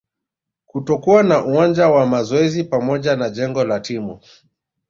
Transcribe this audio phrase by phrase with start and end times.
[0.65, 4.19] kutokuwa na uwanja wa mazoezi pamoja na jengo la timu